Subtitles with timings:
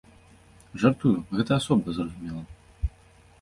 [0.83, 2.41] Жартую, гэта асоба, зразумела.